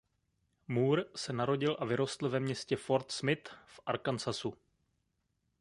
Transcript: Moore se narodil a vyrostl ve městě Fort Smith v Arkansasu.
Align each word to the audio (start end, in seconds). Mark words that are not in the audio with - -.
Moore 0.67 1.05
se 1.15 1.33
narodil 1.33 1.77
a 1.79 1.85
vyrostl 1.85 2.29
ve 2.29 2.39
městě 2.39 2.75
Fort 2.75 3.11
Smith 3.11 3.49
v 3.65 3.79
Arkansasu. 3.85 4.53